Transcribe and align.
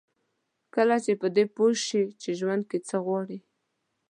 کله 0.75 0.95
چې 1.05 1.11
په 1.21 1.27
دې 1.35 1.45
پوه 1.55 1.71
شئ 1.85 2.05
چې 2.21 2.29
ژوند 2.39 2.63
کې 2.69 2.79
څه 2.87 2.97
غواړئ. 3.05 3.39